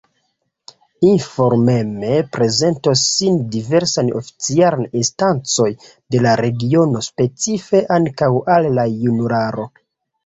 Informeme 1.09 2.15
prezentos 2.37 3.03
sin 3.09 3.37
diversaj 3.55 4.05
oficialaj 4.21 4.89
instancoj 5.03 5.69
de 5.87 6.25
la 6.29 6.35
regiono, 6.45 7.07
specife 7.13 7.85
ankaŭ 8.01 8.33
al 8.59 8.71
la 8.81 8.91
junularo. 8.97 9.71